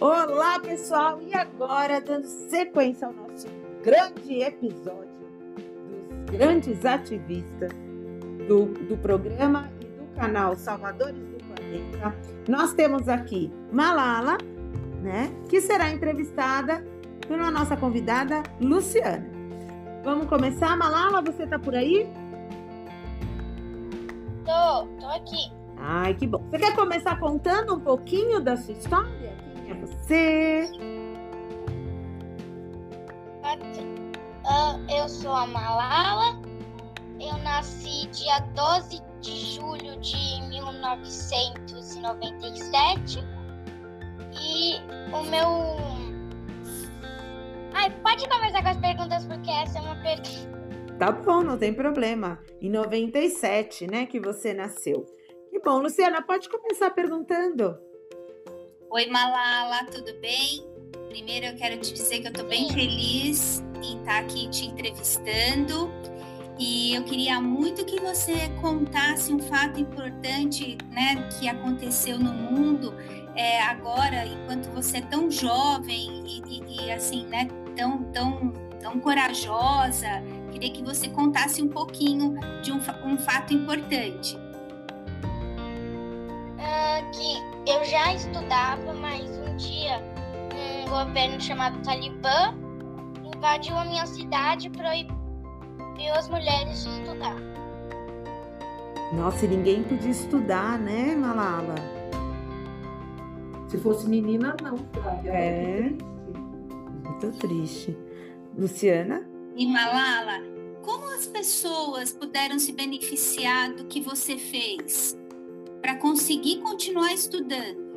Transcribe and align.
Olá, 0.00 0.58
pessoal! 0.58 1.20
E 1.20 1.34
agora, 1.34 2.00
dando 2.00 2.24
sequência 2.24 3.06
ao 3.06 3.12
nosso 3.12 3.46
grande 3.84 4.40
episódio 4.40 5.10
dos 5.54 6.38
grandes 6.38 6.86
ativistas 6.86 7.70
do, 8.48 8.64
do 8.88 8.96
programa 8.96 9.70
e 9.78 9.84
do 9.84 10.06
canal 10.16 10.56
Salvadores 10.56 11.20
do 11.20 11.44
Planeta, 11.44 12.16
nós 12.48 12.72
temos 12.72 13.10
aqui 13.10 13.52
Malala, 13.70 14.38
né, 15.02 15.30
que 15.50 15.60
será 15.60 15.90
entrevistada 15.90 16.82
pela 17.28 17.50
nossa 17.50 17.76
convidada 17.76 18.42
Luciana. 18.58 19.28
Vamos 20.02 20.28
começar? 20.28 20.78
Malala, 20.78 21.20
você 21.20 21.46
tá 21.46 21.58
por 21.58 21.74
aí? 21.74 22.08
Tô, 24.46 24.86
tô 24.98 25.06
aqui. 25.08 25.52
Ai, 25.76 26.14
que 26.14 26.26
bom. 26.26 26.42
Você 26.50 26.58
quer 26.58 26.74
começar 26.74 27.20
contando 27.20 27.74
um 27.74 27.80
pouquinho 27.80 28.40
da 28.40 28.56
sua 28.56 28.72
história? 28.72 29.49
É 29.70 29.74
você? 29.74 30.68
Uh, 34.44 34.78
eu 34.90 35.08
sou 35.08 35.30
a 35.30 35.46
Malala. 35.46 36.42
Eu 37.20 37.38
nasci 37.38 38.08
dia 38.08 38.40
12 38.56 39.00
de 39.20 39.36
julho 39.54 39.96
de 40.00 40.42
1997. 40.48 43.20
E 44.32 44.80
o 45.14 45.22
meu. 45.24 45.76
Ai, 47.72 47.90
pode 48.02 48.28
começar 48.28 48.60
com 48.62 48.70
as 48.70 48.78
perguntas, 48.78 49.24
porque 49.26 49.50
essa 49.50 49.78
é 49.78 49.82
uma 49.82 49.94
pergunta. 50.02 50.50
Tá 50.98 51.12
bom, 51.12 51.42
não 51.42 51.56
tem 51.56 51.72
problema. 51.72 52.40
Em 52.60 52.68
97, 52.68 53.86
né, 53.86 54.06
que 54.06 54.18
você 54.18 54.52
nasceu. 54.52 55.06
Que 55.48 55.60
bom, 55.60 55.78
Luciana, 55.78 56.20
pode 56.22 56.48
começar 56.48 56.90
perguntando. 56.90 57.78
Oi, 58.90 59.06
Malala, 59.06 59.84
tudo 59.84 60.12
bem? 60.20 60.66
Primeiro 61.08 61.46
eu 61.46 61.56
quero 61.56 61.78
te 61.80 61.92
dizer 61.92 62.20
que 62.20 62.26
eu 62.26 62.32
estou 62.32 62.46
bem 62.46 62.68
feliz 62.72 63.62
em 63.82 63.98
estar 63.98 64.18
aqui 64.18 64.48
te 64.48 64.66
entrevistando. 64.66 65.90
E 66.58 66.94
eu 66.94 67.04
queria 67.04 67.40
muito 67.40 67.84
que 67.86 68.00
você 68.00 68.48
contasse 68.60 69.32
um 69.32 69.38
fato 69.38 69.80
importante, 69.80 70.76
né, 70.90 71.28
que 71.38 71.48
aconteceu 71.48 72.18
no 72.18 72.32
mundo 72.32 72.94
é, 73.34 73.62
agora, 73.62 74.26
enquanto 74.26 74.66
você 74.74 74.98
é 74.98 75.02
tão 75.02 75.30
jovem 75.30 76.24
e, 76.26 76.42
e, 76.48 76.84
e 76.84 76.92
assim, 76.92 77.24
né, 77.26 77.48
tão, 77.76 78.02
tão, 78.12 78.52
tão 78.80 79.00
corajosa 79.00 80.22
Queria 80.50 80.70
que 80.72 80.82
você 80.82 81.08
contasse 81.08 81.62
um 81.62 81.68
pouquinho 81.68 82.34
de 82.62 82.72
um, 82.72 82.80
um 83.04 83.16
fato 83.16 83.54
importante. 83.54 84.36
Uh, 86.58 87.10
que 87.12 87.49
eu 87.66 87.84
já 87.84 88.14
estudava, 88.14 88.92
mas 88.94 89.24
um 89.38 89.56
dia 89.56 90.02
um 90.86 90.90
governo 90.90 91.40
chamado 91.40 91.80
Talibã 91.82 92.54
invadiu 93.34 93.76
a 93.76 93.84
minha 93.84 94.06
cidade 94.06 94.66
e 94.66 94.70
proibiu 94.70 96.14
as 96.16 96.28
mulheres 96.28 96.84
de 96.84 96.90
estudar. 96.90 97.36
Nossa, 99.12 99.44
e 99.44 99.48
ninguém 99.48 99.82
podia 99.82 100.10
estudar, 100.10 100.78
né, 100.78 101.14
Malala? 101.14 101.74
Se 103.68 103.78
fosse 103.78 104.08
menina, 104.08 104.56
não. 104.62 104.76
É. 105.24 105.90
Muito 107.04 107.32
triste. 107.38 107.96
Luciana? 108.56 109.24
E 109.56 109.66
Malala, 109.66 110.42
como 110.82 111.06
as 111.14 111.26
pessoas 111.26 112.12
puderam 112.12 112.58
se 112.58 112.72
beneficiar 112.72 113.72
do 113.72 113.84
que 113.84 114.00
você 114.00 114.36
fez 114.36 115.16
para 115.80 115.96
conseguir 115.96 116.58
continuar 116.58 117.12
estudando? 117.12 117.90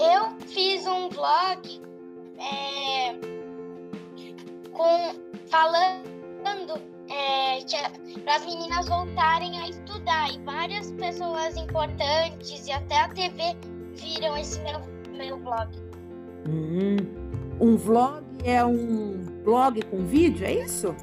Eu 0.00 0.30
fiz 0.46 0.86
um 0.86 1.08
vlog 1.08 1.80
é, 2.38 3.14
com 4.72 5.14
falando 5.48 6.80
é, 7.10 7.58
para 8.22 8.36
as 8.36 8.46
meninas 8.46 8.88
voltarem 8.88 9.58
a 9.60 9.68
estudar 9.68 10.32
e 10.32 10.38
várias 10.44 10.92
pessoas 10.92 11.56
importantes 11.56 12.66
e 12.66 12.72
até 12.72 13.00
a 13.00 13.08
TV 13.08 13.56
viram 13.94 14.36
esse 14.36 14.60
meu, 14.60 14.80
meu 15.16 15.38
vlog. 15.38 15.68
Hum, 16.48 16.96
um 17.60 17.76
vlog 17.76 18.24
é 18.44 18.64
um 18.64 19.18
blog 19.44 19.82
com 19.86 20.04
vídeo, 20.04 20.46
é 20.46 20.64
isso? 20.64 20.94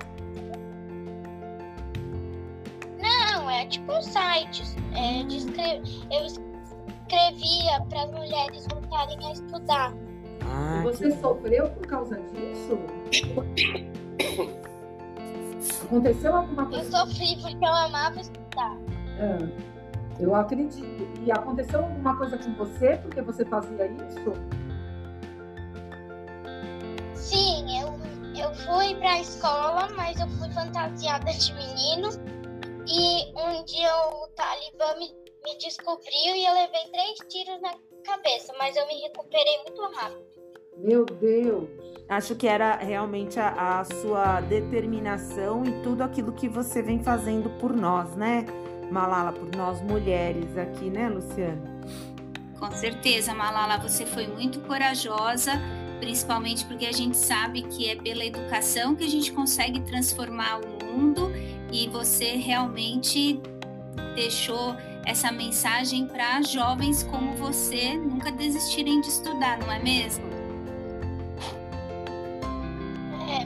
Não, 3.87 3.95
é 3.95 3.99
tipo 3.99 3.99
um 3.99 4.01
site. 4.01 4.63
É, 4.93 5.21
escre... 5.23 5.81
Eu 6.11 6.25
escrevia 6.25 7.81
para 7.89 8.03
as 8.03 8.11
mulheres 8.11 8.67
voltarem 8.69 9.25
a 9.25 9.31
estudar. 9.31 9.93
Ah, 10.41 10.81
você 10.83 11.11
que... 11.11 11.17
sofreu 11.19 11.69
por 11.69 11.87
causa 11.87 12.19
disso? 12.31 12.77
Aconteceu 15.83 16.35
alguma 16.35 16.65
coisa? 16.65 16.83
Eu 16.83 16.91
sofri 16.91 17.37
porque 17.41 17.65
eu 17.65 17.73
amava 17.73 18.19
estudar. 18.19 18.77
É, 19.19 19.49
eu 20.19 20.35
acredito. 20.35 21.07
E 21.23 21.31
aconteceu 21.31 21.79
alguma 21.81 22.15
coisa 22.15 22.37
com 22.37 22.53
você 22.53 22.97
porque 22.97 23.21
você 23.21 23.45
fazia 23.45 23.87
isso? 23.87 24.33
Sim, 27.13 27.81
eu, 27.81 27.99
eu 28.35 28.53
fui 28.53 28.95
pra 28.95 29.19
escola, 29.19 29.89
mas 29.95 30.19
eu 30.19 30.27
fui 30.29 30.49
fantasiada 30.51 31.31
de 31.31 31.53
menino. 31.53 32.09
E 32.87 33.33
um 33.35 33.63
dia 33.65 33.89
o 34.09 34.27
Talibã 34.35 34.95
me, 34.99 35.09
me 35.43 35.57
descobriu 35.57 36.35
e 36.35 36.45
eu 36.45 36.53
levei 36.53 36.83
três 36.91 37.17
tiros 37.29 37.59
na 37.61 37.73
cabeça, 38.03 38.53
mas 38.59 38.75
eu 38.75 38.85
me 38.87 39.01
recuperei 39.01 39.63
muito 39.63 39.81
rápido. 39.95 40.23
Meu 40.77 41.05
Deus! 41.05 41.69
Acho 42.07 42.35
que 42.35 42.47
era 42.47 42.75
realmente 42.75 43.39
a, 43.39 43.79
a, 43.79 43.83
sua 43.83 44.41
determinação 44.41 45.65
e 45.65 45.81
tudo 45.81 46.03
aquilo 46.03 46.31
que 46.33 46.47
você 46.47 46.81
vem 46.81 47.03
fazendo 47.03 47.49
por 47.59 47.75
nós, 47.75 48.15
né, 48.15 48.45
Malala? 48.91 49.31
Por 49.31 49.55
nós 49.55 49.81
mulheres 49.81 50.55
aqui, 50.55 50.89
né, 50.89 51.09
Luciana? 51.09 51.63
Com 52.59 52.71
certeza, 52.71 53.33
Malala, 53.33 53.77
você 53.79 54.05
foi 54.05 54.27
muito 54.27 54.59
corajosa 54.61 55.53
principalmente 55.99 56.65
porque 56.65 56.85
a 56.85 56.91
gente 56.91 57.17
sabe 57.17 57.63
que 57.63 57.89
é 57.89 57.95
pela 57.95 58.23
educação 58.23 58.95
que 58.95 59.03
a 59.03 59.09
gente 59.09 59.31
consegue 59.31 59.79
transformar 59.81 60.59
o 60.59 60.85
mundo 60.85 61.31
e 61.75 61.89
você 61.89 62.37
realmente 62.37 63.41
deixou 64.15 64.77
essa 65.05 65.29
mensagem 65.29 66.07
para 66.07 66.41
jovens 66.41 67.03
como 67.03 67.35
você 67.35 67.97
nunca 67.97 68.31
desistirem 68.31 69.01
de 69.01 69.07
estudar, 69.07 69.59
não 69.59 69.69
é 69.69 69.79
mesmo? 69.79 70.23
É. 73.29 73.45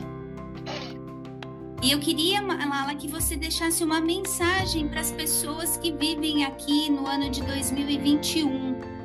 E 1.81 1.91
eu 1.91 1.99
queria, 1.99 2.39
Lala, 2.41 2.93
que 2.93 3.07
você 3.07 3.35
deixasse 3.35 3.83
uma 3.83 3.99
mensagem 3.99 4.87
para 4.87 5.01
as 5.01 5.11
pessoas 5.11 5.75
que 5.77 5.91
vivem 5.91 6.45
aqui 6.45 6.87
no 6.91 7.07
ano 7.07 7.31
de 7.31 7.41
2021 7.41 8.98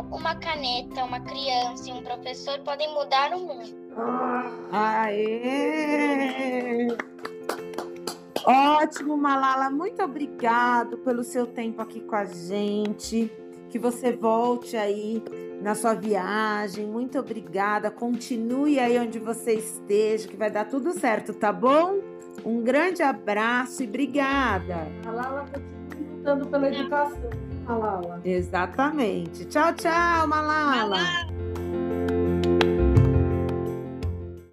uma 0.00 0.34
caneta, 0.36 1.04
uma 1.04 1.20
criança 1.20 1.88
e 1.88 1.92
um 1.92 2.02
professor 2.02 2.58
podem 2.60 2.92
mudar 2.92 3.32
o 3.32 3.40
mundo. 3.40 3.70
Aê! 4.72 6.08
Ótimo, 8.44 9.16
Malala. 9.16 9.70
Muito 9.70 10.02
obrigado 10.02 10.98
pelo 10.98 11.22
seu 11.22 11.46
tempo 11.46 11.82
aqui 11.82 12.00
com 12.00 12.16
a 12.16 12.24
gente. 12.24 13.30
Que 13.68 13.78
você 13.78 14.12
volte 14.12 14.76
aí 14.76 15.22
na 15.60 15.74
sua 15.74 15.94
viagem. 15.94 16.86
Muito 16.86 17.18
obrigada. 17.18 17.90
Continue 17.90 18.78
aí 18.80 18.98
onde 18.98 19.18
você 19.18 19.54
esteja, 19.54 20.26
que 20.26 20.36
vai 20.36 20.50
dar 20.50 20.64
tudo 20.64 20.92
certo, 20.92 21.32
tá 21.34 21.52
bom? 21.52 22.00
Um 22.44 22.62
grande 22.62 23.02
abraço 23.02 23.82
e 23.82 23.86
obrigada. 23.86 24.88
Malala 25.04 25.44
continue 25.52 26.16
lutando 26.16 26.46
pela 26.46 26.68
educação. 26.68 27.49
Malala. 27.70 28.20
Exatamente. 28.24 29.44
Tchau, 29.46 29.72
tchau, 29.74 30.26
Malala. 30.26 30.86
Malala. 30.86 31.39